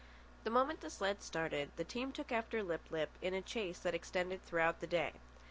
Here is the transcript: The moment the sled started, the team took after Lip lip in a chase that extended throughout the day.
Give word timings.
The 0.45 0.49
moment 0.49 0.81
the 0.81 0.89
sled 0.89 1.21
started, 1.21 1.69
the 1.75 1.83
team 1.83 2.11
took 2.11 2.31
after 2.31 2.63
Lip 2.63 2.89
lip 2.89 3.11
in 3.21 3.35
a 3.35 3.41
chase 3.43 3.77
that 3.81 3.93
extended 3.93 4.41
throughout 4.43 4.79
the 4.79 4.87
day. 4.87 5.13